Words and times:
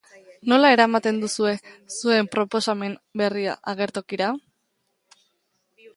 Nola 0.53 0.69
eramaten 0.77 1.19
duzue 1.23 1.51
zuen 1.97 2.31
proposamen 2.37 2.97
berria 3.23 3.53
agertokira? 3.75 4.31